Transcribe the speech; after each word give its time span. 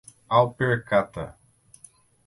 Alpercata 0.37 1.37